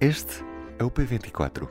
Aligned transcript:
Este 0.00 0.44
é 0.78 0.84
o 0.84 0.90
P24, 0.92 1.68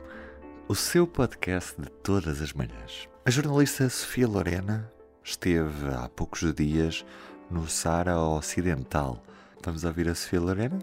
o 0.68 0.74
seu 0.74 1.06
podcast 1.06 1.80
de 1.80 1.88
todas 1.88 2.42
as 2.42 2.52
manhãs. 2.52 3.08
A 3.24 3.30
jornalista 3.30 3.88
Sofia 3.88 4.28
Lorena 4.28 4.92
esteve 5.24 5.88
há 5.94 6.10
poucos 6.10 6.52
dias 6.52 7.06
no 7.50 7.66
Saara 7.66 8.20
Ocidental. 8.20 9.22
Vamos 9.64 9.82
ouvir 9.82 10.10
a 10.10 10.14
Sofia 10.14 10.42
Lorena? 10.42 10.78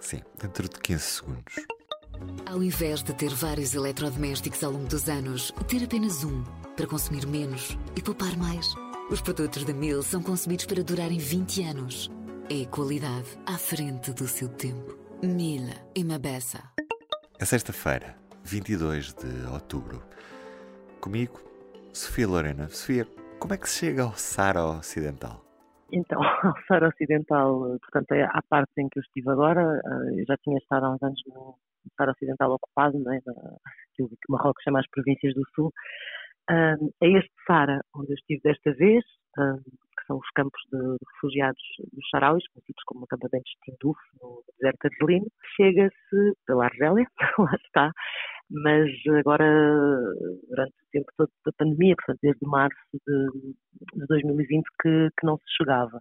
Sim, 0.00 0.22
dentro 0.40 0.68
de 0.68 0.80
15 0.80 1.00
segundos. 1.04 1.54
Ao 2.46 2.60
invés 2.60 3.04
de 3.04 3.14
ter 3.14 3.30
vários 3.30 3.74
eletrodomésticos 3.74 4.64
ao 4.64 4.72
longo 4.72 4.88
dos 4.88 5.08
anos, 5.08 5.54
ter 5.68 5.84
apenas 5.84 6.24
um 6.24 6.42
para 6.76 6.88
consumir 6.88 7.28
menos 7.28 7.78
e 7.94 8.02
poupar 8.02 8.36
mais. 8.36 8.74
Os 9.08 9.20
produtos 9.20 9.62
da 9.64 9.72
Mil 9.72 10.02
são 10.02 10.20
concebidos 10.20 10.66
para 10.66 10.82
durarem 10.82 11.18
20 11.18 11.62
anos. 11.62 12.10
É 12.50 12.66
qualidade 12.66 13.38
à 13.46 13.56
frente 13.56 14.12
do 14.12 14.26
seu 14.26 14.48
tempo. 14.48 15.01
Mila 15.24 15.78
e 15.94 16.02
Mabessa. 16.02 16.58
É 17.40 17.44
sexta-feira, 17.44 18.16
22 18.42 19.14
de 19.14 19.46
outubro. 19.52 20.02
Comigo, 21.00 21.38
Sofia 21.92 22.26
Lorena. 22.26 22.68
Sofia, 22.68 23.06
como 23.38 23.54
é 23.54 23.56
que 23.56 23.68
se 23.68 23.86
chega 23.86 24.02
ao 24.02 24.14
Sara 24.14 24.64
Ocidental? 24.64 25.40
Então, 25.92 26.18
ao 26.42 26.54
Sara 26.66 26.88
Ocidental, 26.88 27.78
portanto, 27.80 28.10
é 28.10 28.24
a 28.24 28.40
parte 28.48 28.72
em 28.78 28.88
que 28.88 28.98
eu 28.98 29.02
estive 29.02 29.30
agora, 29.30 29.62
eh, 29.62 30.22
eu 30.22 30.24
já 30.26 30.36
tinha 30.38 30.58
estado 30.58 30.86
há 30.86 30.90
uns 30.90 31.02
anos 31.04 31.22
no 31.28 31.56
Sara 31.96 32.10
Ocidental 32.10 32.50
ocupado, 32.50 32.98
né, 32.98 33.20
aquilo 33.92 34.08
que 34.08 34.28
Marrocos 34.28 34.64
chama 34.64 34.80
as 34.80 34.90
províncias 34.90 35.34
do 35.34 35.42
Sul, 35.54 35.72
é 36.50 37.08
este 37.16 37.30
Sara 37.46 37.80
onde 37.94 38.10
eu 38.10 38.16
estive 38.16 38.40
desta 38.42 38.72
vez, 38.74 39.04
que 40.02 40.06
são 40.06 40.18
os 40.18 40.30
campos 40.34 40.60
de 40.70 40.96
refugiados 41.14 41.62
dos 41.92 42.08
Sarauis, 42.10 42.44
conhecidos 42.48 42.82
como 42.86 43.04
acampamentos 43.04 43.50
de 43.50 43.72
Tinduf, 43.72 43.98
no 44.20 44.42
deserto 44.58 44.86
argelino. 44.86 45.26
Chega-se 45.56 46.36
pela 46.46 46.64
Argélia, 46.64 47.06
lá 47.38 47.54
está, 47.64 47.92
mas 48.50 48.90
agora, 49.18 49.46
durante 50.48 50.72
o 50.72 50.90
tempo 50.90 51.06
todo 51.16 51.30
da 51.46 51.52
pandemia, 51.56 51.94
portanto, 51.96 52.18
desde 52.22 52.46
março 52.46 52.98
de, 53.06 53.54
de 53.94 54.06
2020, 54.06 54.64
que, 54.82 55.08
que, 55.18 55.26
não 55.26 55.36
se 55.38 55.56
chegava. 55.56 56.00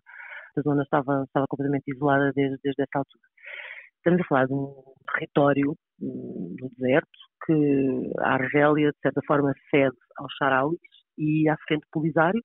A 0.57 0.61
zona 0.61 0.83
estava, 0.83 1.23
estava 1.23 1.45
completamente 1.47 1.89
isolada 1.94 2.31
desde, 2.35 2.57
desde 2.63 2.83
essa 2.83 2.99
altura. 2.99 3.23
Estamos 3.97 4.22
a 4.22 4.27
falar 4.27 4.47
de 4.47 4.53
um 4.53 4.83
território 5.13 5.75
do 5.99 6.69
deserto 6.77 7.07
que 7.45 8.11
a 8.19 8.33
Argélia, 8.33 8.91
de 8.91 8.99
certa 9.02 9.22
forma, 9.25 9.53
cede 9.69 9.95
aos 10.17 10.35
Sarauis 10.38 10.79
e 11.17 11.47
à 11.47 11.55
frente 11.67 11.85
Polisário 11.91 12.44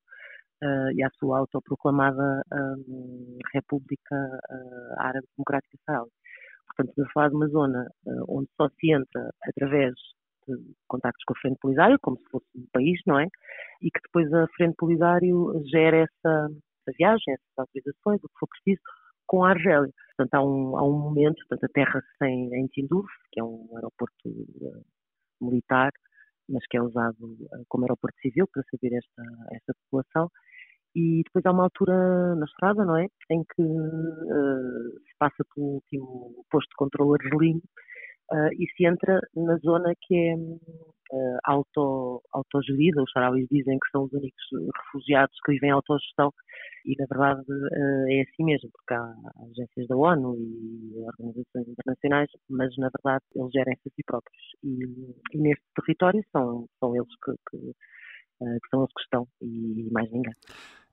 uh, 0.62 0.90
e 0.94 1.02
à 1.02 1.10
sua 1.18 1.38
autoproclamada 1.38 2.42
um, 2.52 3.38
República 3.52 4.14
uh, 4.14 5.00
Árabe 5.00 5.26
Democrática 5.36 5.78
Saharaui. 5.84 6.10
Portanto, 6.66 6.88
estamos 6.90 7.10
a 7.10 7.12
falar 7.12 7.28
de 7.28 7.36
uma 7.36 7.48
zona 7.48 7.86
uh, 8.06 8.24
onde 8.28 8.48
só 8.56 8.68
se 8.68 8.92
entra 8.92 9.30
através 9.42 9.94
de 10.48 10.74
contactos 10.88 11.24
com 11.24 11.34
a 11.34 11.40
Frente 11.40 11.58
Polisário, 11.60 11.98
como 12.00 12.18
se 12.18 12.28
fosse 12.30 12.46
um 12.54 12.66
país, 12.72 13.00
não 13.06 13.18
é? 13.18 13.26
E 13.82 13.90
que 13.90 14.00
depois 14.04 14.32
a 14.32 14.46
Frente 14.56 14.76
Polisário 14.76 15.62
gera 15.70 15.96
essa, 15.98 16.48
essa 16.80 16.96
viagem, 16.96 17.34
essas 17.34 17.58
autorizações, 17.58 18.22
o 18.22 18.28
que 18.28 18.38
for 18.38 18.48
preciso, 18.48 18.80
com 19.26 19.44
a 19.44 19.50
Argélia. 19.50 19.92
Portanto, 20.16 20.34
há 20.34 20.44
um, 20.44 20.78
há 20.78 20.84
um 20.84 20.98
momento, 20.98 21.36
portanto, 21.48 21.64
a 21.64 21.72
terra 21.72 22.02
sem 22.18 22.54
em 22.54 22.66
Tinduf, 22.68 23.08
que 23.32 23.40
é 23.40 23.44
um 23.44 23.68
aeroporto 23.74 24.28
uh, 24.28 24.84
militar, 25.40 25.90
mas 26.48 26.64
que 26.68 26.76
é 26.76 26.82
usado 26.82 27.24
uh, 27.24 27.64
como 27.68 27.84
aeroporto 27.84 28.18
civil 28.20 28.46
para 28.52 28.62
saber 28.70 28.96
esta, 28.96 29.22
esta 29.52 29.74
população, 29.84 30.30
e 30.96 31.22
depois 31.24 31.44
há 31.44 31.52
uma 31.52 31.64
altura 31.64 32.34
na 32.36 32.46
estrada, 32.46 32.82
não 32.82 32.96
é? 32.96 33.06
Em 33.30 33.42
que 33.54 33.62
uh, 33.62 34.90
se 35.04 35.18
passa 35.18 35.44
pelo 35.54 35.74
último 35.74 36.44
posto 36.50 36.70
de 36.70 36.76
controle 36.76 37.22
argelino 37.22 37.60
uh, 38.32 38.48
e 38.58 38.66
se 38.74 38.86
entra 38.86 39.20
na 39.34 39.56
zona 39.58 39.92
que 40.00 40.14
é 40.14 40.34
uh, 40.34 41.38
auto, 41.44 42.22
autogerida, 42.32 43.02
os 43.02 43.10
sarauis 43.12 43.46
dizem 43.50 43.78
que 43.78 43.90
são 43.90 44.04
os 44.04 44.12
únicos 44.14 44.42
refugiados 44.84 45.36
que 45.44 45.52
vivem 45.52 45.68
em 45.68 45.72
autogestão 45.72 46.32
e 46.86 46.94
na 46.96 47.06
verdade 47.10 47.42
uh, 47.50 48.06
é 48.08 48.22
assim 48.22 48.44
mesmo, 48.44 48.70
porque 48.72 48.94
há 48.94 49.14
agências 49.50 49.88
da 49.88 49.96
ONU 49.96 50.36
e 50.38 51.04
organizações 51.04 51.68
internacionais, 51.68 52.30
mas 52.48 52.76
na 52.78 52.88
verdade 52.88 53.24
eles 53.34 53.52
gerem-se 53.52 53.88
a 53.88 53.90
si 53.90 54.02
próprios 54.06 54.42
e, 54.62 54.84
e, 55.32 55.38
neste 55.38 55.64
território 55.74 56.24
são, 56.30 56.68
são 56.78 56.94
eles 56.94 57.12
que, 57.24 57.32
que, 57.50 57.56
uh, 57.56 58.60
que 58.62 58.68
são 58.70 58.80
eles 58.80 58.92
que 58.96 59.02
estão 59.02 59.28
e 59.42 59.88
mais 59.90 60.10
ninguém. 60.12 60.32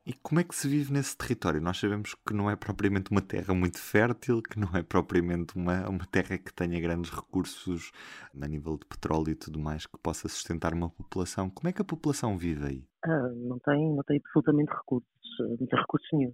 E 0.05 0.11
como 0.21 0.41
é 0.41 0.43
que 0.43 0.53
se 0.53 0.67
vive 0.67 0.91
nesse 0.91 1.15
território? 1.15 1.61
Nós 1.61 1.77
sabemos 1.77 2.13
que 2.13 2.33
não 2.33 2.49
é 2.49 2.57
propriamente 2.57 3.09
uma 3.09 3.21
terra 3.21 3.53
muito 3.53 3.79
fértil, 3.79 4.41
que 4.41 4.59
não 4.59 4.67
é 4.75 4.83
propriamente 4.83 5.55
uma, 5.55 5.87
uma 5.87 6.05
terra 6.05 6.37
que 6.37 6.53
tenha 6.53 6.81
grandes 6.81 7.09
recursos 7.09 7.91
a 8.37 8.47
nível 8.47 8.77
de 8.77 8.85
petróleo 8.85 9.29
e 9.29 9.35
tudo 9.35 9.59
mais 9.59 9.85
que 9.85 9.97
possa 9.97 10.27
sustentar 10.27 10.73
uma 10.73 10.89
população. 10.89 11.49
Como 11.49 11.69
é 11.69 11.71
que 11.71 11.81
a 11.81 11.85
população 11.85 12.37
vive 12.37 12.65
aí? 12.65 12.92
Ah, 13.05 13.29
não, 13.35 13.59
tem, 13.59 13.89
não 13.93 14.03
tem 14.03 14.17
absolutamente 14.17 14.71
recursos, 14.71 15.09
não 15.39 15.67
tem 15.67 15.79
recursos 15.79 16.07
nenhum. 16.13 16.33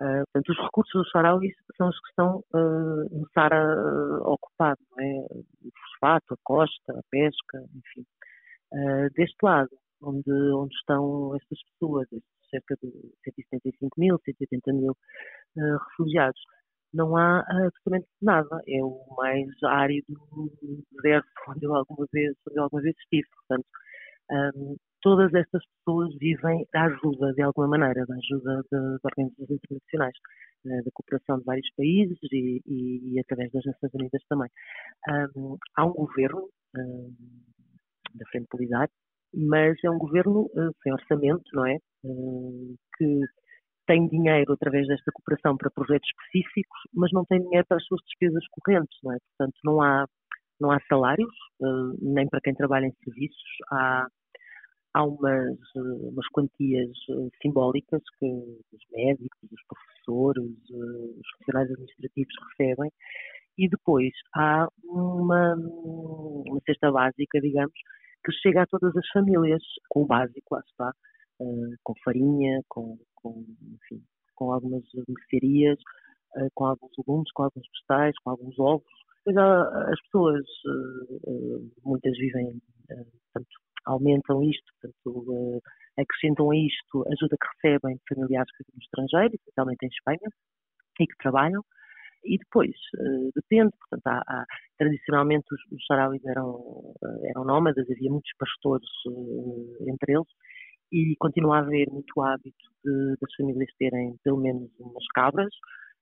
Uh, 0.00 0.24
portanto, 0.32 0.48
os 0.50 0.58
recursos 0.58 0.92
dos 0.92 1.10
sarauis 1.12 1.52
são 1.76 1.88
os 1.88 2.00
que 2.00 2.08
estão 2.08 2.38
uh, 2.52 3.16
no 3.16 3.28
Sara 3.32 3.76
uh, 3.76 4.32
ocupado, 4.32 4.80
é? 4.98 5.26
o 5.30 5.70
fosfato, 5.70 6.34
a 6.34 6.36
costa, 6.42 6.98
a 6.98 7.02
pesca, 7.10 7.64
enfim. 7.74 8.04
Uh, 8.72 9.10
deste 9.14 9.36
lado, 9.42 9.70
onde, 10.02 10.32
onde 10.32 10.74
estão 10.74 11.34
estas 11.36 11.58
pessoas, 11.72 12.08
cerca 12.50 12.76
de 12.82 12.90
175 13.24 14.00
mil, 14.00 14.18
180 14.24 14.72
mil 14.72 14.96
refugiados. 15.90 16.40
Não 16.92 17.16
há 17.16 17.40
absolutamente 17.40 18.08
nada. 18.22 18.62
É 18.68 18.82
o 18.82 19.00
mais 19.16 19.48
árido 19.64 20.06
deserto 20.92 21.28
onde 21.48 21.66
eu 21.66 21.74
alguma 21.74 22.06
vez, 22.12 22.36
onde 22.48 22.58
eu 22.58 22.64
alguma 22.64 22.82
vez 22.82 22.96
estive. 22.98 23.28
Portanto, 23.48 23.66
um, 24.30 24.76
todas 25.04 25.32
estas 25.34 25.62
pessoas 25.76 26.16
vivem 26.18 26.66
da 26.72 26.84
ajuda, 26.84 27.34
de 27.34 27.42
alguma 27.42 27.68
maneira, 27.68 28.06
da 28.06 28.14
ajuda 28.16 28.62
de, 28.72 28.78
organizações 29.04 29.50
internacionais, 29.50 30.16
uh, 30.64 30.84
da 30.84 30.90
cooperação 30.94 31.38
de 31.38 31.44
vários 31.44 31.68
países 31.76 32.18
e, 32.32 32.62
e, 32.66 33.14
e, 33.14 33.20
através 33.20 33.52
das 33.52 33.64
Nações 33.66 33.92
Unidas 33.94 34.22
também. 34.30 34.48
Um, 35.36 35.58
há 35.76 35.84
um 35.84 35.92
governo 35.92 36.48
um, 36.76 37.14
da 38.14 38.26
Frente 38.30 38.48
Polisário 38.48 38.90
mas 39.36 39.76
é 39.84 39.90
um 39.90 39.98
governo 39.98 40.42
uh, 40.42 40.72
sem 40.82 40.92
orçamento, 40.92 41.44
não 41.52 41.66
é? 41.66 41.76
Uh, 42.04 42.76
que 42.96 43.20
tem 43.86 44.08
dinheiro 44.08 44.52
através 44.52 44.86
desta 44.86 45.12
cooperação 45.12 45.56
para 45.56 45.70
projetos 45.70 46.08
específicos, 46.08 46.80
mas 46.94 47.10
não 47.12 47.24
tem 47.24 47.40
dinheiro 47.42 47.66
para 47.66 47.76
as 47.76 47.84
suas 47.84 48.00
despesas 48.06 48.44
correntes, 48.50 48.96
não 49.02 49.12
é? 49.12 49.18
Portanto, 49.18 49.58
não 49.64 49.82
há, 49.82 50.06
não 50.60 50.70
há 50.70 50.78
salários, 50.88 51.34
uh, 51.60 51.96
nem 52.00 52.28
para 52.28 52.40
quem 52.40 52.54
trabalha 52.54 52.86
em 52.86 52.94
serviços, 53.04 53.42
há, 53.70 54.06
há 54.94 55.04
umas, 55.04 55.58
umas 55.74 56.26
quantias 56.28 56.90
simbólicas 57.42 58.02
que 58.18 58.26
os 58.26 58.82
médicos, 58.92 59.50
os 59.50 59.62
professores, 59.68 60.52
os 60.70 61.28
funcionários 61.38 61.72
administrativos 61.72 62.34
recebem, 62.50 62.90
e 63.58 63.68
depois 63.68 64.12
há 64.34 64.68
uma, 64.84 65.54
uma 65.54 66.60
cesta 66.66 66.90
básica, 66.90 67.40
digamos, 67.40 67.74
que 68.24 68.32
chega 68.32 68.62
a 68.62 68.66
todas 68.66 68.96
as 68.96 69.06
famílias, 69.08 69.62
com 69.88 70.02
o 70.02 70.06
básico, 70.06 70.54
lá 70.54 70.62
está, 70.66 70.92
com 71.82 71.94
farinha, 72.04 72.62
com, 72.68 72.98
com, 73.14 73.44
enfim, 73.62 74.02
com 74.34 74.52
algumas 74.52 74.82
mercearias, 75.08 75.78
com 76.54 76.66
alguns 76.66 76.90
legumes, 76.98 77.30
com 77.32 77.42
alguns 77.44 77.66
vegetais, 77.68 78.14
com 78.22 78.30
alguns 78.30 78.58
ovos. 78.58 79.04
Há, 79.36 79.90
as 79.92 80.00
pessoas, 80.02 80.44
muitas 81.84 82.16
vivem, 82.18 82.60
portanto, 82.88 83.63
aumentam 83.86 84.42
isto, 84.42 84.64
portanto, 84.80 85.62
acrescentam 85.98 86.50
a 86.50 86.56
isto 86.56 87.02
a 87.06 87.12
ajuda 87.12 87.36
que 87.40 87.68
recebem 87.68 87.96
de 87.96 88.14
familiares 88.14 88.50
que 88.56 88.64
vivem 88.64 88.74
no 88.76 88.82
estrangeiro, 88.82 89.34
especialmente 89.34 89.84
em 89.84 89.88
Espanha, 89.88 90.30
e 91.00 91.06
que 91.06 91.16
trabalham, 91.18 91.62
e 92.24 92.38
depois, 92.38 92.74
uh, 92.98 93.30
depende, 93.34 93.72
portanto, 93.78 94.06
há, 94.06 94.22
há, 94.26 94.44
tradicionalmente 94.78 95.44
os, 95.52 95.60
os 95.72 95.86
sarauis 95.86 96.24
eram, 96.24 96.52
uh, 96.54 97.26
eram 97.28 97.44
nómadas, 97.44 97.88
havia 97.90 98.10
muitos 98.10 98.32
pastores 98.38 98.88
entre 99.86 100.14
eles, 100.14 100.28
e 100.92 101.14
continua 101.18 101.56
a 101.56 101.60
haver 101.60 101.88
muito 101.90 102.20
hábito 102.22 102.64
de, 102.84 103.16
das 103.20 103.34
famílias 103.36 103.70
terem 103.78 104.16
pelo 104.22 104.38
menos 104.38 104.70
umas 104.78 105.06
cabras, 105.14 105.52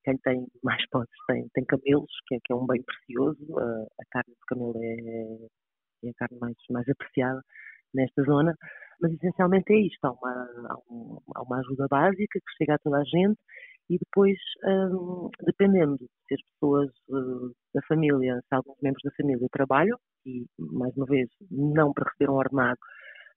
quem 0.03 0.17
tem 0.17 0.45
mais 0.63 0.87
posses 0.89 1.15
tem, 1.27 1.47
tem 1.53 1.65
camelos, 1.65 2.11
que 2.27 2.35
é, 2.35 2.39
que 2.43 2.53
é 2.53 2.55
um 2.55 2.67
bem 2.67 2.83
precioso. 2.83 3.41
Uh, 3.49 3.87
a 3.99 4.05
carne 4.11 4.33
de 4.33 4.45
camelo 4.47 4.73
é, 4.83 6.07
é 6.07 6.09
a 6.09 6.13
carne 6.15 6.37
mais, 6.39 6.55
mais 6.69 6.87
apreciada 6.89 7.41
nesta 7.93 8.23
zona. 8.23 8.55
Mas 9.01 9.13
essencialmente 9.13 9.73
é 9.73 9.79
isto: 9.79 10.03
há 10.05 10.11
uma, 10.11 10.31
há, 10.69 10.77
um, 10.89 11.19
uma 11.45 11.59
ajuda 11.59 11.87
básica 11.89 12.39
que 12.39 12.57
chega 12.57 12.75
a 12.75 12.79
toda 12.79 12.97
a 12.97 13.03
gente 13.03 13.39
e 13.89 13.97
depois, 13.97 14.37
um, 14.65 15.29
dependendo 15.45 15.97
se 16.27 16.35
as 16.35 16.41
pessoas 16.53 16.89
uh, 17.09 17.53
da 17.73 17.81
família, 17.87 18.39
se 18.47 18.55
alguns 18.55 18.77
membros 18.81 19.03
da 19.03 19.11
família 19.11 19.47
trabalham, 19.51 19.97
e 20.25 20.45
mais 20.57 20.95
uma 20.95 21.05
vez, 21.05 21.29
não 21.51 21.91
para 21.91 22.09
receber 22.09 22.31
um 22.31 22.35
ordenado, 22.35 22.79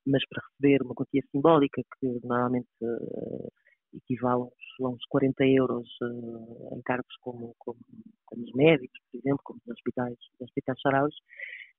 mas 0.07 0.23
para 0.29 0.43
receber 0.49 0.83
uma 0.83 0.95
quantia 0.95 1.23
simbólica 1.33 1.83
que 1.99 2.21
normalmente 2.23 2.69
uh, 2.83 3.49
equivale 3.93 4.49
a 4.81 4.89
uns 4.89 5.05
40 5.09 5.45
euros 5.47 5.89
uh, 6.03 6.77
em 6.77 6.83
cargos 6.83 7.17
como, 7.21 7.55
como, 7.59 7.79
como, 8.27 8.43
os 8.45 8.53
médicos, 8.55 8.99
por 9.11 9.19
exemplo, 9.19 9.41
como 9.43 9.61
os 9.67 9.73
hospitais, 9.73 10.17
os 10.35 10.41
hospitais 10.43 10.79
charaus, 10.81 11.15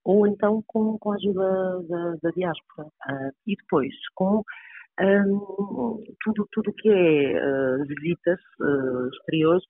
ou 0.07 0.25
então 0.25 0.63
com, 0.65 0.97
com 0.97 1.11
a 1.11 1.15
ajuda 1.15 1.83
da, 1.89 2.15
da 2.23 2.29
diáspora. 2.31 2.87
Uh, 2.87 3.31
e 3.45 3.55
depois, 3.57 3.93
com 4.15 4.41
um, 5.01 6.03
tudo 6.23 6.47
tudo 6.51 6.73
que 6.73 6.89
é 6.89 7.35
uh, 7.35 7.85
visitas 7.85 8.39
uh, 8.61 9.09
exteriores 9.09 9.65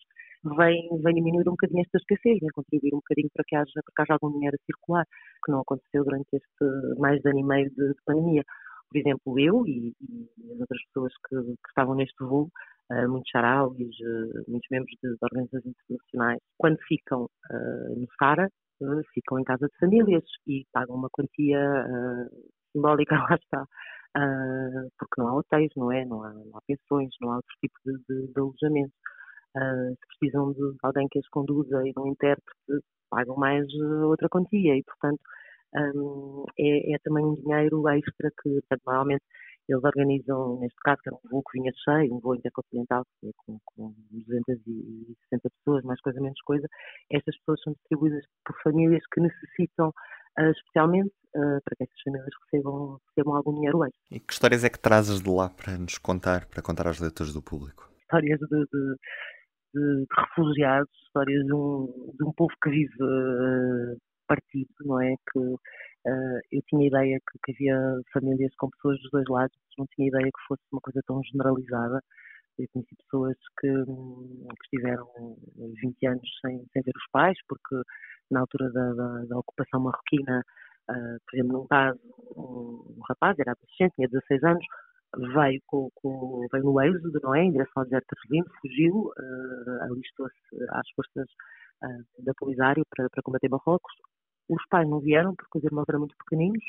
vem, 0.55 0.87
vem 1.03 1.15
diminuir 1.15 1.49
um 1.49 1.57
bocadinho 1.57 1.81
esta 1.81 1.97
escassez, 1.97 2.39
vem 2.39 2.49
contribuir 2.53 2.93
um 2.93 2.97
bocadinho 2.97 3.29
para 3.33 3.43
que 3.45 3.55
haja, 3.55 3.71
para 3.73 3.93
que 3.95 4.01
haja 4.03 4.13
algum 4.13 4.31
dinheiro 4.31 4.55
a 4.55 4.65
circular, 4.65 5.05
que 5.43 5.51
não 5.51 5.61
aconteceu 5.61 6.03
durante 6.05 6.27
este 6.31 6.99
mais 6.99 7.19
de 7.19 7.29
ano 7.29 7.39
e 7.39 7.43
meio 7.43 7.69
de, 7.71 7.87
de 7.87 8.01
pandemia. 8.05 8.43
Por 8.89 8.97
exemplo, 8.99 9.39
eu 9.39 9.67
e, 9.67 9.93
e, 9.99 10.53
as 10.53 10.59
outras 10.61 10.81
pessoas 10.85 11.13
que, 11.27 11.35
que 11.35 11.69
estavam 11.69 11.95
neste 11.95 12.23
voo, 12.23 12.47
uh, 12.91 13.09
muitos 13.09 13.29
charauis, 13.31 13.97
muitos 14.47 14.69
membros 14.69 14.95
de, 15.03 15.09
de, 15.09 15.17
organizações 15.19 15.73
internacionais, 15.81 16.39
quando 16.59 16.77
ficam 16.87 17.27
no 17.97 18.07
Sara, 18.19 18.47
ficam 19.13 19.39
em 19.39 19.43
casa 19.43 19.67
de 19.67 19.77
famílias 19.79 20.23
e 20.47 20.65
pagam 20.71 20.95
uma 20.95 21.09
quantia 21.09 21.59
simbólica, 22.71 23.15
lá 23.29 23.35
está, 23.35 23.63
uh, 23.63 24.89
porque 24.97 25.21
não 25.21 25.27
há 25.29 25.35
hotéis, 25.35 25.71
não 25.75 25.91
é? 25.91 26.05
Não 26.05 26.23
há, 26.23 26.33
não 26.33 26.57
há 26.57 26.61
pensões, 26.67 27.09
não 27.21 27.31
há 27.31 27.35
outro 27.37 27.55
tipo 27.61 27.75
de, 27.85 27.93
de, 28.09 28.33
de 28.33 28.39
alojamento. 28.39 28.93
Uh, 29.55 29.91
se 29.95 30.19
precisam 30.19 30.53
de 30.53 30.75
alguém 30.83 31.07
que 31.09 31.19
as 31.19 31.27
conduza 31.29 31.87
e 31.87 31.91
de 31.93 31.99
um 31.99 32.07
intérprete, 32.07 32.85
pagam 33.09 33.35
mais 33.37 33.65
outra 34.03 34.29
quantia 34.29 34.75
e, 34.75 34.83
portanto, 34.83 35.19
um, 35.75 36.45
é, 36.59 36.93
é, 36.93 36.99
também 37.03 37.25
um 37.25 37.35
dinheiro 37.35 37.87
extra 37.89 38.31
que, 38.41 38.59
normalmente, 38.85 39.23
eles 39.67 39.83
organizam, 39.83 40.59
neste 40.59 40.77
caso, 40.79 41.01
que 41.01 41.09
era 41.09 41.15
um 41.15 41.29
voo 41.29 41.43
que 41.43 41.59
vinha 41.59 41.71
cheio, 41.83 42.13
um 42.13 42.19
voo 42.19 42.35
intercontinental 42.35 43.05
com, 43.37 43.59
com 43.65 43.93
260 44.11 45.49
pessoas, 45.49 45.83
mais 45.83 45.99
coisa, 46.01 46.21
menos 46.21 46.39
coisa. 46.41 46.67
Estas 47.11 47.37
pessoas 47.39 47.61
são 47.63 47.73
distribuídas 47.73 48.23
por 48.45 48.55
famílias 48.63 49.03
que 49.13 49.21
necessitam 49.21 49.89
uh, 49.89 50.51
especialmente 50.51 51.11
uh, 51.35 51.61
para 51.63 51.75
que 51.77 51.83
essas 51.83 52.01
famílias 52.03 52.29
recebam, 52.43 52.99
recebam 53.09 53.35
algum 53.35 53.53
dinheiro 53.53 53.83
extra. 53.83 54.01
E 54.11 54.19
que 54.19 54.33
histórias 54.33 54.63
é 54.63 54.69
que 54.69 54.79
trazes 54.79 55.21
de 55.21 55.29
lá 55.29 55.49
para 55.49 55.77
nos 55.77 55.97
contar, 55.97 56.45
para 56.45 56.61
contar 56.61 56.87
aos 56.87 56.99
leitores 56.99 57.33
do 57.33 57.41
público? 57.41 57.89
Histórias 57.99 58.39
de, 58.39 58.47
de, 58.47 58.65
de, 58.65 58.95
de 59.73 60.05
refugiados, 60.17 60.89
histórias 61.07 61.43
de 61.45 61.53
um, 61.53 62.13
de 62.17 62.23
um 62.23 62.31
povo 62.33 62.53
que 62.63 62.69
vive 62.69 63.03
uh, 63.03 63.97
partido, 64.27 64.69
não 64.81 65.01
é? 65.01 65.13
Que 65.31 65.39
uh, 66.05 66.39
eu 66.51 66.61
tinha 66.67 66.87
ideia 66.87 67.19
que, 67.19 67.39
que, 67.43 67.51
havia 67.51 68.01
famílias 68.13 68.53
com 68.55 68.69
pessoas 68.69 68.99
dos 69.01 69.11
dois 69.11 69.25
lados, 69.29 69.57
não 69.77 69.85
tinha 69.95 70.07
ideia 70.07 70.25
que 70.25 70.47
fosse 70.47 70.63
uma 70.71 70.81
coisa 70.81 71.01
tão 71.07 71.21
generalizada. 71.23 72.01
Eu 72.57 72.67
conheci 72.73 72.95
pessoas 72.95 73.35
que, 73.59 73.67
que 73.69 74.63
estiveram 74.63 75.07
20 75.55 76.07
anos 76.07 76.27
sem, 76.41 76.65
sem 76.73 76.81
ver 76.81 76.93
os 76.95 77.07
pais, 77.11 77.37
porque 77.47 77.75
na 78.31 78.41
altura 78.41 78.71
da, 78.71 78.93
da, 78.93 79.25
da 79.25 79.37
ocupação 79.37 79.79
marroquina, 79.79 80.43
uh, 80.89 81.17
por 81.25 81.37
exemplo, 81.37 81.53
num 81.59 81.67
caso, 81.67 81.99
um, 82.35 82.95
um, 82.97 82.99
rapaz, 83.07 83.37
era 83.39 83.51
adolescente, 83.51 83.95
tinha 83.95 84.07
16 84.07 84.43
anos, 84.43 84.65
veio, 85.33 85.61
com, 85.65 85.89
com, 85.95 86.47
veio 86.51 86.63
no 86.63 86.81
êxodo, 86.81 87.19
não 87.23 87.35
é, 87.35 87.43
em 87.43 87.51
direção 87.51 87.73
ao 87.81 87.85
deserto 87.85 88.13
argelino, 88.17 88.47
fugiu, 88.61 88.95
uh, 88.95 89.83
alistou-se 89.83 90.35
às 90.71 90.89
forças 90.95 91.29
uh, 91.83 92.23
da 92.23 92.33
Polisário 92.37 92.83
para, 92.89 93.09
para 93.09 93.23
combater 93.23 93.49
Marrocos. 93.49 93.93
Os 94.49 94.65
pais 94.69 94.87
não 94.89 94.99
vieram 94.99 95.35
porque 95.35 95.57
os 95.57 95.63
irmãos 95.63 95.85
eram 95.89 95.99
muito 95.99 96.15
pequeninos, 96.17 96.63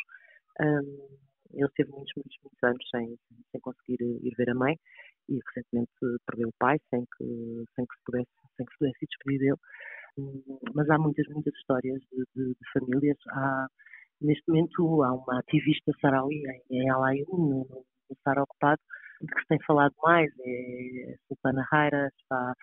um, 0.61 1.19
ele 1.53 1.69
teve 1.77 1.91
muitos, 1.91 2.13
muitos, 2.17 2.37
muitos 2.43 2.63
anos 2.63 2.89
sem, 2.91 3.19
sem 3.51 3.61
conseguir 3.61 4.03
ir 4.03 4.35
ver 4.37 4.51
a 4.51 4.55
mãe 4.55 4.77
e 5.29 5.39
recentemente 5.47 5.93
perdeu 6.27 6.49
o 6.49 6.55
pai 6.59 6.79
sem 6.91 7.05
que, 7.17 7.65
sem 7.75 7.87
que, 7.87 7.95
se, 7.95 8.05
pudesse, 8.05 8.31
sem 8.57 8.67
que 8.67 8.73
se 8.73 8.79
pudesse 8.79 9.07
despedir 9.07 9.39
dele. 9.39 10.63
Mas 10.75 10.91
há 10.91 10.99
muitas, 10.99 11.27
muitas 11.29 11.55
histórias 11.55 12.01
de, 12.13 12.25
de, 12.35 12.49
de 12.49 12.73
famílias. 12.73 13.17
Há, 13.29 13.67
neste 14.21 14.43
momento 14.49 15.03
há 15.05 15.13
uma 15.15 15.39
ativista 15.39 15.93
saraui 16.01 16.43
em, 16.71 16.91
Alayu, 16.91 17.27
no, 17.29 17.67
no 18.11 18.17
Sara 18.25 18.43
ocupado, 18.43 18.81
de 19.21 19.27
que 19.27 19.41
se 19.41 19.49
tem 19.49 19.59
falado 19.67 19.95
mais, 20.03 20.31
é 20.41 21.17
Sultana 21.29 21.67
Raira, 21.71 22.11
está 22.21 22.55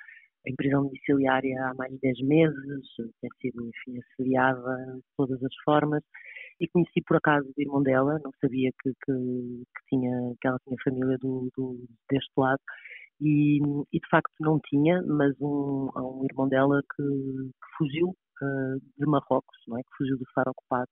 em 0.47 0.55
prisão 0.55 0.83
domiciliária 0.83 1.55
há 1.65 1.73
mais 1.75 1.91
de 1.91 1.99
10 1.99 2.21
meses, 2.21 2.81
tem 3.21 3.29
sido, 3.41 3.63
enfim, 3.63 3.99
assediada 3.99 4.95
de 4.95 5.03
todas 5.17 5.43
as 5.43 5.53
formas, 5.63 6.03
e 6.59 6.67
conheci 6.67 7.01
por 7.05 7.17
acaso 7.17 7.47
o 7.47 7.61
irmão 7.61 7.81
dela, 7.81 8.19
não 8.23 8.31
sabia 8.39 8.71
que, 8.81 8.89
que, 8.89 9.13
que, 9.13 9.85
tinha, 9.89 10.33
que 10.39 10.47
ela 10.47 10.59
tinha 10.63 10.77
família 10.83 11.17
do, 11.17 11.49
do, 11.57 11.85
deste 12.09 12.31
lado, 12.37 12.61
e, 13.21 13.59
e, 13.93 13.99
de 13.99 14.09
facto 14.09 14.33
não 14.41 14.59
tinha, 14.67 15.01
mas 15.03 15.33
um, 15.39 15.89
um 15.95 16.25
irmão 16.29 16.49
dela 16.49 16.81
que, 16.95 17.03
que 17.03 17.77
fugiu 17.77 18.09
uh, 18.09 18.79
de 18.97 19.05
Marrocos, 19.05 19.57
não 19.67 19.77
é? 19.77 19.81
que 19.81 19.97
fugiu 19.97 20.17
do 20.17 20.25
Sara 20.33 20.51
ocupado, 20.51 20.89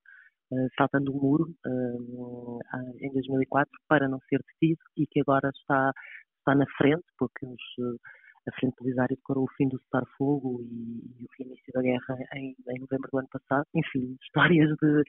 uh, 0.52 0.68
saltando 0.76 1.12
o 1.12 1.20
muro 1.20 1.54
uh, 1.66 2.58
em 3.00 3.12
2004 3.12 3.70
para 3.88 4.08
não 4.08 4.18
ser 4.28 4.40
detido 4.52 4.80
e 4.96 5.06
que 5.06 5.20
agora 5.20 5.50
está, 5.50 5.92
está 6.38 6.54
na 6.54 6.64
frente, 6.78 7.04
porque 7.18 7.44
os, 7.44 7.98
a 8.46 8.52
Frente 8.52 8.76
Polisário 8.76 9.16
declarou 9.16 9.44
o 9.44 9.52
fim 9.56 9.68
do 9.68 9.78
cessar-fogo 9.80 10.60
e, 10.62 11.22
e, 11.22 11.24
o 11.24 11.46
início 11.46 11.72
da 11.72 11.82
guerra 11.82 12.16
em, 12.34 12.54
em, 12.68 12.80
novembro 12.80 13.08
do 13.10 13.18
ano 13.18 13.28
passado. 13.30 13.66
Enfim, 13.74 14.16
histórias 14.20 14.70
de, 14.82 15.02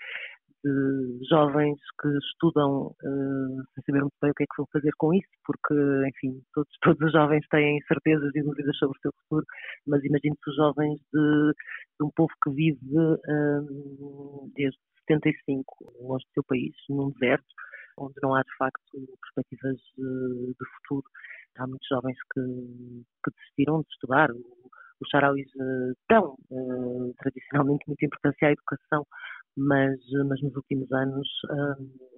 de 0.64 1.20
jovens 1.30 1.80
que 2.02 2.08
estudam 2.18 2.88
uh, 2.88 3.64
sem 3.74 3.84
saber 3.86 4.02
muito 4.02 4.18
bem 4.22 4.32
o 4.32 4.34
que 4.34 4.44
é 4.44 4.46
que 4.46 4.58
vão 4.58 4.68
fazer 4.72 4.92
com 4.98 5.14
isso, 5.14 5.30
porque, 5.46 5.76
enfim, 6.08 6.42
todos, 6.54 6.72
todos 6.82 7.02
os 7.02 7.12
jovens 7.12 7.46
têm 7.50 7.80
certezas 7.88 8.32
e 8.36 8.42
dúvidas 8.42 8.78
sobre 8.78 8.98
o 8.98 9.02
seu 9.02 9.12
futuro, 9.22 9.46
mas 9.86 10.04
imagine-se 10.04 10.50
os 10.50 10.56
jovens 10.56 11.00
de, 11.14 11.52
de, 12.00 12.06
um 12.06 12.10
povo 12.16 12.34
que 12.44 12.52
vive 12.52 12.80
uh, 12.98 14.52
desde 14.56 14.80
75 15.08 15.66
longe 16.02 16.26
do 16.26 16.34
seu 16.34 16.44
país, 16.44 16.74
num 16.90 17.12
deserto, 17.12 17.46
onde 17.98 18.16
não 18.22 18.34
há 18.34 18.42
de 18.42 18.56
facto 18.58 18.82
perspectivas 19.22 19.78
de, 19.98 20.48
de 20.48 20.66
futuro. 20.78 21.06
Há 21.58 21.68
muitos 21.68 21.88
jovens 21.88 22.18
que, 22.34 22.42
que 23.24 23.32
desistiram 23.38 23.82
de 23.82 23.88
estudar. 23.90 24.30
Os 24.32 25.10
charauis 25.10 25.48
uh, 25.56 25.94
dão 26.10 26.36
uh, 26.52 27.14
tradicionalmente 27.18 27.84
muita 27.88 28.06
importância 28.06 28.48
à 28.48 28.52
educação, 28.52 29.06
mas, 29.58 30.00
mas 30.28 30.42
nos 30.42 30.56
últimos 30.56 30.92
anos 30.92 31.28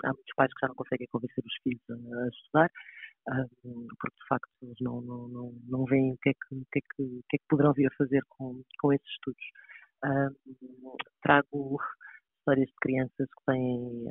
há 0.06 0.14
muitos 0.14 0.34
pais 0.36 0.52
que 0.54 0.60
já 0.62 0.68
não 0.68 0.76
conseguem 0.76 1.08
convencer 1.12 1.44
os 1.46 1.54
filhos 1.64 1.84
a, 1.90 2.24
a 2.24 2.28
estudar, 2.30 2.72
porque 4.00 4.16
de 4.16 4.28
facto 4.28 4.50
eles 4.64 4.78
não, 4.82 5.02
não, 5.02 5.28
não, 5.28 5.54
não 5.68 5.86
veem 5.86 6.14
o 6.14 6.18
que, 6.18 6.30
é 6.30 6.34
que, 6.34 6.66
que 6.72 6.80
é 6.80 6.82
que, 6.82 7.22
que 7.30 7.36
é 7.36 7.38
que 7.38 7.48
poderão 7.48 7.74
vir 7.74 7.88
a 7.88 7.96
fazer 7.98 8.24
com, 8.30 8.64
com 8.80 8.94
esses 8.94 9.08
estudos. 9.08 9.44
Trago 11.22 11.78
histórias 12.40 12.70
de 12.70 12.76
crianças 12.82 13.28
que 13.28 13.46
têm 13.46 14.08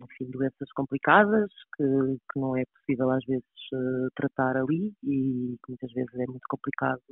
enfim, 0.00 0.30
doenças 0.30 0.70
complicadas 0.74 1.50
que, 1.76 1.84
que 2.32 2.38
não 2.38 2.56
é 2.56 2.64
possível 2.64 3.10
às 3.10 3.24
vezes 3.24 3.44
uh, 3.72 4.08
tratar 4.14 4.56
ali 4.56 4.92
e 5.04 5.56
que 5.64 5.68
muitas 5.70 5.92
vezes 5.92 6.14
é 6.14 6.26
muito 6.26 6.46
complicado 6.48 7.02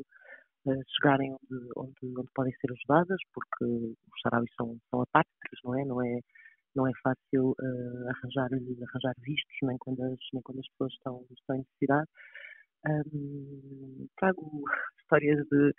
chegarem 0.97 1.33
onde, 1.33 1.71
onde, 1.77 2.19
onde, 2.19 2.29
podem 2.35 2.53
ser 2.55 2.73
ajudadas, 2.73 3.19
porque 3.33 3.65
os 3.65 4.21
sarauis 4.23 4.51
são, 4.57 4.77
são 4.91 5.01
apátridos, 5.03 5.61
não 5.65 5.79
é? 5.79 5.85
Não 5.85 6.03
é, 6.03 6.21
não 6.75 6.87
é 6.87 6.93
fácil 7.03 7.51
uh, 7.51 8.09
arranjar, 8.11 8.49
arranjar 8.53 9.15
vistos, 9.23 9.57
nem 9.63 9.79
quando 9.79 10.03
as, 10.03 10.19
nem 10.33 10.43
quando 10.43 10.61
as 10.61 10.69
pessoas 10.71 10.93
estão, 10.93 11.25
estão 11.31 11.57
em 11.57 11.59
necessidade. 11.61 12.09
Um, 12.89 14.07
trago 14.17 14.65
histórias 15.01 15.45
de, 15.49 15.75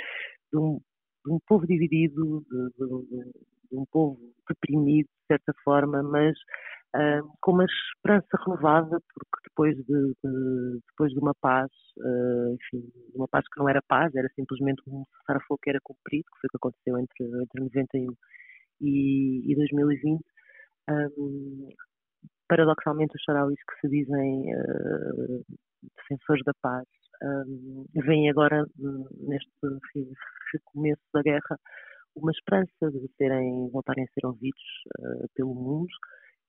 de, 0.52 0.58
um, 0.58 0.80
de 1.26 1.32
um 1.32 1.40
povo 1.48 1.66
dividido, 1.68 2.46
de, 2.50 3.32
de 3.72 3.78
um 3.78 3.86
povo 3.92 4.18
deprimido, 4.50 5.08
de 5.08 5.28
certa 5.28 5.54
forma, 5.64 6.02
mas 6.04 6.38
com 7.42 7.52
uma 7.52 7.66
esperança 7.66 8.28
renovada, 8.46 8.98
porque 9.14 9.50
depois 9.50 9.76
de, 9.76 10.14
de, 10.24 10.80
depois 10.90 11.12
de 11.12 11.20
uma 11.20 11.34
paz, 11.42 11.70
uh, 11.98 12.54
enfim, 12.54 12.90
uma 13.14 13.28
paz 13.28 13.46
que 13.48 13.60
não 13.60 13.70
era 13.70 13.82
paz, 13.88 14.14
era 14.16 14.28
simplesmente 14.36 14.82
um 14.88 15.04
cessar-fogo 15.20 15.60
que 15.62 15.70
era 15.70 15.80
cumprido, 15.84 16.26
que 16.26 16.40
foi 16.40 16.48
o 16.48 16.52
que 16.52 16.58
aconteceu 16.58 16.98
entre, 16.98 17.44
entre 17.44 17.62
91 17.62 18.14
e, 18.82 19.52
e 19.52 19.56
2020, 19.56 20.22
um, 20.90 21.70
paradoxalmente 22.48 23.16
os 23.16 23.24
charauis 23.24 23.60
que 23.60 23.80
se 23.82 23.90
dizem 23.90 24.56
uh, 24.56 25.46
defensores 25.98 26.44
da 26.46 26.54
paz 26.62 26.86
um, 27.24 27.86
vem 27.94 28.30
agora, 28.30 28.66
neste 29.20 29.50
enfim, 29.64 30.12
começo 30.66 31.02
da 31.14 31.22
guerra, 31.22 31.60
uma 32.16 32.32
esperança 32.32 32.92
de 32.92 33.08
serem, 33.18 33.70
voltarem 33.72 34.04
a 34.04 34.08
ser 34.14 34.26
ouvidos 34.26 34.62
uh, 35.00 35.28
pelo 35.36 35.54
mundo 35.54 35.90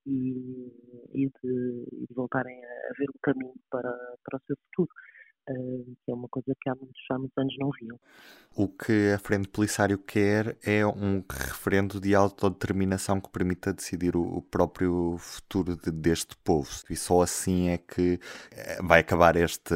e, 0.09 0.73
e, 1.13 1.27
de, 1.27 1.87
e, 1.91 2.05
de, 2.07 2.13
voltarem 2.15 2.57
a 2.57 2.93
ver 2.97 3.09
um 3.09 3.19
caminho 3.21 3.53
para, 3.69 3.91
para 4.23 4.37
o 4.37 4.41
seu 4.47 4.55
futuro. 4.65 4.89
Uh, 5.49 5.95
que 6.05 6.11
é 6.11 6.13
uma 6.13 6.27
coisa 6.27 6.53
que 6.61 6.69
há 6.69 6.75
muitos, 6.75 7.01
há 7.09 7.17
muitos 7.17 7.35
anos 7.35 7.55
não 7.57 7.71
viam. 7.71 7.99
O 8.55 8.67
que 8.67 9.11
a 9.13 9.17
Frente 9.17 9.47
Polisário 9.47 9.97
quer 9.97 10.55
é 10.63 10.85
um 10.85 11.23
referendo 11.27 11.99
de 11.99 12.13
autodeterminação 12.13 13.19
que 13.19 13.31
permita 13.31 13.73
decidir 13.73 14.15
o, 14.15 14.21
o 14.21 14.41
próprio 14.43 15.17
futuro 15.17 15.75
de, 15.75 15.89
deste 15.91 16.37
povo. 16.37 16.69
E 16.87 16.95
só 16.95 17.23
assim 17.23 17.69
é 17.69 17.79
que 17.79 18.19
eh, 18.51 18.79
vai 18.83 18.99
acabar 18.99 19.35
este, 19.37 19.73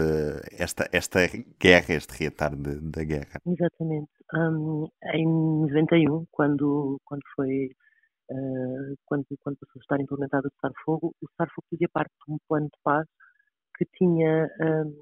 esta, 0.52 0.88
esta 0.92 1.22
guerra, 1.60 1.96
este 1.96 2.20
reatar 2.20 2.56
da 2.56 3.04
guerra. 3.04 3.42
Exatamente. 3.44 4.12
Um, 4.36 4.88
em 5.14 5.26
91, 5.26 6.26
quando, 6.32 7.00
quando 7.04 7.22
foi 7.36 7.72
uh, 8.32 8.96
quando, 9.06 9.26
quando 9.42 9.58
passou 9.58 9.80
a 9.80 9.84
estar 9.84 10.02
implementado 10.02 10.48
o 10.48 10.52
cessar-fogo, 10.52 11.16
o 11.22 11.30
cessar-fogo 11.30 11.68
fazia 11.70 11.90
parte 11.92 12.12
de 12.26 12.34
um 12.34 12.38
plano 12.48 12.66
de 12.68 12.80
paz 12.84 13.08
que 13.78 13.86
tinha 13.98 14.50
um, 14.62 14.94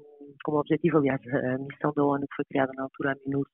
como 0.44 0.58
objetivo, 0.58 0.98
aliás, 0.98 1.20
a 1.26 1.58
missão 1.58 1.92
da 1.94 2.04
ONU 2.04 2.26
que 2.28 2.36
foi 2.36 2.44
criada 2.46 2.72
na 2.74 2.84
altura, 2.84 3.12
a 3.12 3.16
MINURS, 3.26 3.50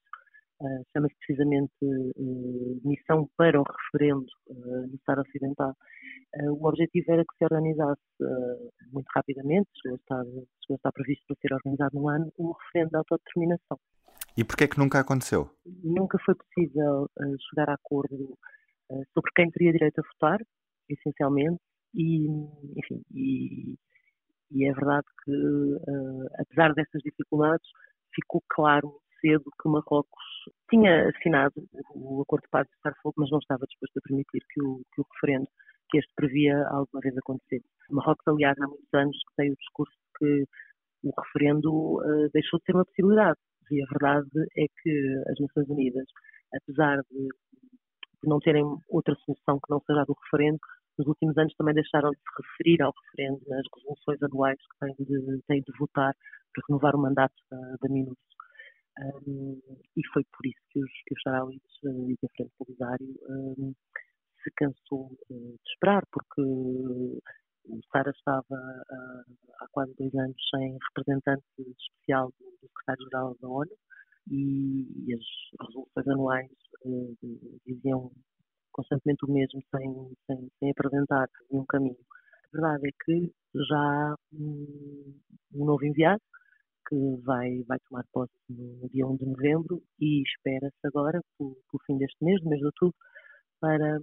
uh, 0.61 0.85
chama-se 0.93 1.15
precisamente 1.19 1.73
uh, 1.83 2.81
Missão 2.85 3.29
para 3.37 3.61
o 3.61 3.65
Referendo 3.65 4.27
uh, 4.49 4.87
no 4.87 4.99
Sara 5.05 5.23
Ocidental. 5.23 5.75
o 6.51 6.67
objetivo 6.67 7.13
era 7.13 7.23
que 7.23 7.37
se 7.37 7.45
organizasse 7.45 8.01
muito 8.93 9.09
rapidamente, 9.15 9.69
chegou 9.81 9.97
a, 9.97 10.01
estar, 10.01 10.25
chegou 10.25 10.75
a 10.75 10.75
estar 10.75 10.93
previsto 10.93 11.25
para 11.27 11.37
ser 11.41 11.55
organizado 11.55 11.95
num 11.95 12.09
ano, 12.09 12.33
um 12.39 12.53
referendo 12.53 12.91
de 12.91 12.97
autodeterminação. 12.97 13.79
E 14.37 14.45
porquê 14.45 14.65
é 14.65 14.69
que 14.69 14.79
nunca 14.79 15.01
aconteceu? 15.01 15.51
Nunca 15.83 16.19
foi 16.25 16.35
possível 16.35 17.09
chegar 17.51 17.71
a 17.71 17.75
acordo 17.75 18.39
sobre 19.13 19.31
quem 19.35 19.51
teria 19.51 19.73
direito 19.73 20.01
a 20.01 20.09
votar, 20.13 20.39
essencialmente, 20.89 21.61
e, 21.95 22.27
enfim, 22.77 23.03
e, 23.13 23.75
e 24.51 24.65
é 24.69 24.73
verdade 24.73 25.07
que, 25.25 25.33
uh, 25.33 26.27
apesar 26.39 26.75
dessas 26.75 27.03
dificuldades, 27.03 27.67
ficou 28.15 28.43
claro 28.49 29.01
cedo 29.21 29.45
que 29.61 29.69
Marrocos 29.69 30.25
tinha 30.71 31.09
assinado 31.09 31.55
o 31.95 32.23
acordo 32.23 32.43
de 32.43 32.51
paz 32.51 32.67
de 32.67 32.75
cessar 32.77 32.95
fogo, 33.03 33.15
mas 33.19 33.31
não 33.31 33.39
estava 33.39 33.67
disposto 33.67 33.99
a 33.99 34.09
permitir 34.09 34.41
que 34.53 34.63
o, 34.63 34.81
que 34.95 35.01
o 35.01 35.05
referendo 35.15 35.49
que 35.91 35.99
este 35.99 36.13
previa 36.15 36.67
alguma 36.69 37.01
vez 37.01 37.17
acontecesse. 37.17 37.67
Marrocos, 37.91 38.27
aliás, 38.29 38.57
há 38.61 38.67
muitos 38.67 38.93
anos 38.93 39.17
que 39.17 39.37
tem 39.37 39.51
o 39.51 39.57
discurso 39.57 39.93
de 39.93 40.19
que 40.19 40.45
o 41.05 41.13
referendo 41.21 41.71
uh, 41.99 42.31
deixou 42.33 42.59
de 42.59 42.67
ser 42.67 42.75
uma 42.75 42.85
possibilidade. 42.85 43.39
E 43.71 43.83
a 43.83 43.87
verdade 43.87 44.29
é 44.57 44.67
que 44.83 45.23
as 45.29 45.39
Nações 45.41 45.69
Unidas, 45.69 46.07
apesar 46.55 47.01
de, 47.11 47.29
de 48.23 48.29
não 48.29 48.39
terem 48.41 48.65
outra 48.89 49.15
solução 49.25 49.59
que 49.59 49.71
não 49.71 49.81
seja 49.81 50.03
a 50.03 50.05
do 50.05 50.17
referendo, 50.25 50.59
nos 50.99 51.07
últimos 51.07 51.39
anos 51.39 51.55
também 51.55 51.75
deixaram 51.75 52.11
de 52.11 52.19
se 52.19 52.43
referir 52.43 52.83
ao 52.83 52.93
referendo 52.93 53.41
nas 53.47 53.65
resoluções 53.75 54.23
anuais 54.23 54.59
que 54.59 54.87
têm 54.87 55.07
de, 55.07 55.43
têm 55.47 55.63
de 55.63 55.79
votar 55.79 56.15
para 56.53 56.65
renovar 56.69 56.97
o 56.97 56.99
mandato 56.99 57.35
da, 57.51 57.57
da. 57.81 57.89
Um, 59.01 59.61
e 59.97 60.07
foi 60.13 60.25
por 60.25 60.45
isso 60.45 60.59
que 60.71 60.83
os, 60.83 60.91
que 61.07 61.15
os 61.15 61.23
Sarauis 61.23 61.63
uh, 61.85 62.11
e 62.11 62.15
a 62.15 62.29
Frente 62.37 62.53
Polisário 62.59 63.07
um, 63.29 63.73
se 64.43 64.51
cansou 64.57 65.13
uh, 65.31 65.53
de 65.53 65.71
esperar, 65.71 66.03
porque 66.11 66.41
o 66.41 67.81
Sara 67.93 68.11
estava 68.11 68.43
uh, 68.51 69.35
há 69.61 69.69
quase 69.71 69.95
dois 69.99 70.15
anos 70.15 70.37
sem 70.53 70.77
representante 70.89 71.45
especial 71.59 72.33
do, 72.41 72.45
do 72.61 72.69
secretário-geral 72.69 73.37
da 73.41 73.49
ONU 73.49 73.71
e, 74.31 75.07
e, 75.07 75.15
as 75.15 75.25
resoluções 75.61 76.09
anuais 76.09 76.51
diziam 77.67 78.11
constantemente 78.73 79.25
o 79.25 79.33
mesmo, 79.33 79.61
sem, 79.75 80.15
sem, 80.27 80.49
sem 80.59 80.71
apresentar 80.71 81.29
nenhum 81.51 81.65
caminho. 81.67 81.97
A 82.45 82.49
verdade 82.53 82.89
é 82.89 82.93
que 83.05 83.33
já 83.69 83.77
há 83.77 84.15
um, 84.33 85.15
novo 85.53 85.85
enviado 85.85 86.23
que 86.89 86.97
vai, 87.23 87.63
vai 87.65 87.79
tomar 87.89 88.05
posse 88.13 88.33
no 88.49 88.89
dia 88.89 89.07
1 89.07 89.17
de 89.17 89.27
novembro 89.27 89.83
e 90.01 90.23
espera-se 90.23 90.87
agora, 90.87 91.21
pelo, 91.37 91.57
fim 91.87 91.99
deste 91.99 92.25
mês, 92.25 92.41
do 92.41 92.49
mês 92.49 92.61
de 92.61 92.67
outubro, 92.67 92.97
para, 93.61 94.01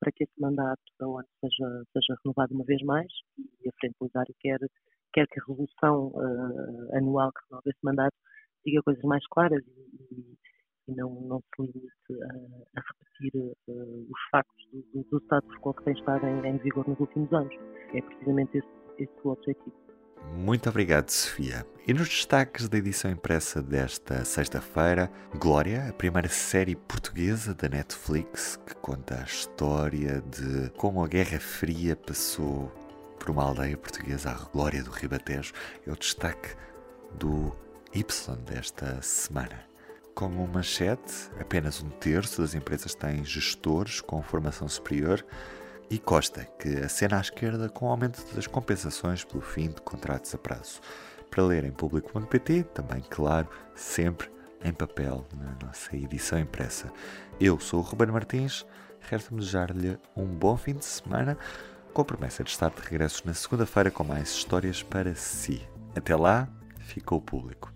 para 0.00 0.12
que 0.12 0.24
esse 0.24 0.40
mandato 0.40 0.80
da 0.98 1.08
ONU 1.08 1.26
seja, 1.40 1.84
seja 1.92 2.16
renovado 2.24 2.54
uma 2.54 2.64
vez 2.64 2.80
mais 2.82 3.12
e 3.62 3.68
a 3.68 3.72
Frente 3.80 3.96
Polisário 3.98 4.34
quer, 4.40 4.58
quer 5.12 5.26
que 5.26 5.40
a 5.40 5.44
resolução 5.46 6.08
uh, 6.08 6.96
anual 6.96 7.32
que 7.32 7.40
renova 7.50 7.68
esse 7.68 7.80
mandato 7.82 8.16
diga 8.64 8.82
coisas 8.82 9.02
mais 9.04 9.26
claras 9.28 9.62
e, 9.66 10.35
e 10.88 10.94
não, 10.94 11.10
não 11.22 11.42
se 11.54 11.62
limite 11.62 12.22
a, 12.22 12.78
a 12.78 12.82
repetir 12.82 13.40
uh, 13.68 14.06
os 14.10 14.20
factos 14.30 14.66
do, 14.72 15.04
do, 15.10 15.18
status 15.24 15.56
quo 15.60 15.74
que 15.74 15.84
tem 15.84 15.94
estado 15.94 16.26
em, 16.26 16.46
em, 16.46 16.58
vigor 16.58 16.86
nos 16.88 16.98
últimos 17.00 17.32
anos. 17.32 17.54
É 17.94 18.00
precisamente 18.00 18.58
esse, 18.58 18.68
esse 18.98 19.12
o 19.24 19.30
objetivo. 19.30 19.74
Muito 20.34 20.68
obrigado, 20.68 21.08
Sofia. 21.10 21.66
E 21.86 21.92
nos 21.92 22.08
destaques 22.08 22.68
da 22.68 22.78
edição 22.78 23.10
impressa 23.10 23.62
desta 23.62 24.24
sexta-feira, 24.24 25.10
Glória, 25.38 25.88
a 25.88 25.92
primeira 25.92 26.28
série 26.28 26.74
portuguesa 26.74 27.54
da 27.54 27.68
Netflix 27.68 28.56
que 28.66 28.74
conta 28.76 29.20
a 29.20 29.24
história 29.24 30.20
de 30.22 30.70
como 30.76 31.04
a 31.04 31.08
Guerra 31.08 31.38
Fria 31.38 31.96
passou 31.96 32.72
por 33.18 33.30
uma 33.30 33.44
aldeia 33.44 33.76
portuguesa, 33.76 34.30
a 34.30 34.50
Glória 34.50 34.82
do 34.82 34.90
Ribatejo, 34.90 35.52
é 35.86 35.92
o 35.92 35.96
destaque 35.96 36.56
do 37.18 37.52
Y 37.94 38.36
desta 38.44 39.00
semana. 39.00 39.75
Como 40.16 40.48
manchete, 40.48 41.30
apenas 41.38 41.82
um 41.82 41.90
terço 41.90 42.40
das 42.40 42.54
empresas 42.54 42.94
têm 42.94 43.22
gestores 43.22 44.00
com 44.00 44.22
formação 44.22 44.66
superior 44.66 45.22
e 45.90 45.98
consta 45.98 46.42
que 46.58 46.78
a 46.78 46.88
cena 46.88 47.18
à 47.18 47.20
esquerda 47.20 47.68
com 47.68 47.84
o 47.84 47.90
aumento 47.90 48.24
das 48.34 48.46
compensações 48.46 49.24
pelo 49.24 49.42
fim 49.42 49.68
de 49.68 49.82
contratos 49.82 50.34
a 50.34 50.38
prazo. 50.38 50.80
Para 51.30 51.44
ler 51.44 51.64
em 51.64 51.70
público.pt, 51.70 52.62
também, 52.72 53.04
claro, 53.10 53.46
sempre 53.74 54.30
em 54.64 54.72
papel 54.72 55.26
na 55.36 55.66
nossa 55.66 55.94
edição 55.94 56.38
impressa. 56.38 56.90
Eu 57.38 57.60
sou 57.60 57.80
o 57.80 57.82
Ruben 57.82 58.08
Martins, 58.08 58.64
resta-me 59.00 59.40
desejar-lhe 59.40 59.98
um 60.16 60.24
bom 60.24 60.56
fim 60.56 60.72
de 60.72 60.86
semana, 60.86 61.36
com 61.92 62.00
a 62.00 62.04
promessa 62.06 62.42
de 62.42 62.48
estar 62.48 62.70
de 62.70 62.80
regresso 62.80 63.22
na 63.26 63.34
segunda-feira 63.34 63.90
com 63.90 64.02
mais 64.02 64.30
histórias 64.30 64.82
para 64.82 65.14
si. 65.14 65.60
Até 65.94 66.16
lá, 66.16 66.48
fica 66.78 67.14
o 67.14 67.20
público 67.20 67.75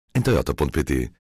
em 0.13 0.21
toyota.pt 0.21 1.11